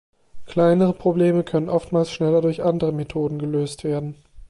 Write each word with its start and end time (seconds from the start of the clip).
Kleinere 0.47 0.93
Probleme 0.93 1.43
können 1.43 1.69
oftmals 1.69 2.09
schneller 2.11 2.41
durch 2.41 2.63
andere 2.63 2.91
Methoden 2.91 3.37
gelöst 3.37 3.83
werden. 3.83 4.15